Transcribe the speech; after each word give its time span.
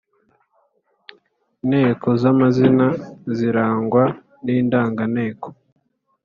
Inteko 1.63 2.07
z’amazina 2.21 2.87
zirangwa 3.37 4.03
ni 4.43 4.55
ndanganteko 4.65 5.47